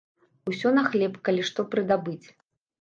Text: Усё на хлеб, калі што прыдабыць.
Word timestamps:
Усё 0.51 0.71
на 0.77 0.85
хлеб, 0.87 1.21
калі 1.29 1.47
што 1.53 1.69
прыдабыць. 1.77 2.21